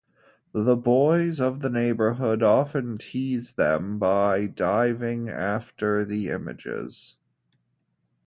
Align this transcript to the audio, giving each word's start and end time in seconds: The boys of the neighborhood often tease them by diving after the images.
The 0.55 0.75
boys 0.75 1.39
of 1.39 1.59
the 1.59 1.69
neighborhood 1.69 2.41
often 2.41 2.97
tease 2.97 3.53
them 3.53 3.99
by 3.99 4.47
diving 4.47 5.29
after 5.29 6.03
the 6.03 6.29
images. 6.29 7.17